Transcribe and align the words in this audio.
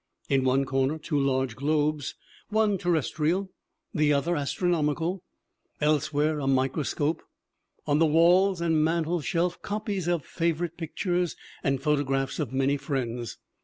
In 0.29 0.43
one 0.45 0.65
corner 0.65 0.97
two 0.97 1.19
large 1.19 1.55
globes, 1.55 2.15
one 2.49 2.79
terrestrial, 2.79 3.51
the 3.93 4.11
other 4.11 4.35
astronomical; 4.35 5.21
elsewhere 5.79 6.39
a 6.39 6.47
microscope; 6.47 7.21
on 7.85 7.99
the 7.99 8.07
walls 8.07 8.61
MARY 8.61 8.71
JOHNSTON 8.71 8.85
143 8.85 8.95
and 8.95 9.05
mantel 9.05 9.21
shelf 9.21 9.61
copies 9.61 10.07
of 10.07 10.25
favorite 10.25 10.75
pictures 10.75 11.35
and 11.63 11.83
pho 11.83 11.97
tographs 11.97 12.39
of 12.39 12.51
many 12.51 12.77
friends. 12.77 13.37